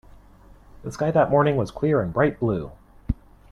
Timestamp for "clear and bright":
1.69-2.39